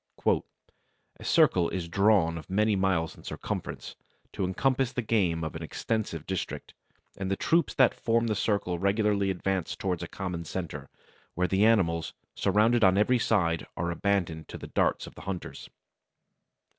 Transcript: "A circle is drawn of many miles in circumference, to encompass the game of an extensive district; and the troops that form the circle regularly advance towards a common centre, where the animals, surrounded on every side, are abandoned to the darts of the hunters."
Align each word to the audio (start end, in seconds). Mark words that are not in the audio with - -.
"A 1.19 1.23
circle 1.23 1.69
is 1.69 1.87
drawn 1.87 2.35
of 2.35 2.49
many 2.49 2.75
miles 2.75 3.15
in 3.15 3.23
circumference, 3.23 3.95
to 4.33 4.43
encompass 4.43 4.91
the 4.91 5.03
game 5.03 5.43
of 5.43 5.55
an 5.55 5.61
extensive 5.61 6.25
district; 6.25 6.73
and 7.17 7.29
the 7.29 7.35
troops 7.35 7.75
that 7.75 7.93
form 7.93 8.25
the 8.25 8.33
circle 8.33 8.79
regularly 8.79 9.29
advance 9.29 9.75
towards 9.75 10.01
a 10.01 10.07
common 10.07 10.43
centre, 10.43 10.89
where 11.35 11.47
the 11.47 11.65
animals, 11.67 12.15
surrounded 12.33 12.83
on 12.83 12.97
every 12.97 13.19
side, 13.19 13.67
are 13.77 13.91
abandoned 13.91 14.47
to 14.47 14.57
the 14.57 14.65
darts 14.65 15.05
of 15.05 15.13
the 15.13 15.21
hunters." 15.21 15.69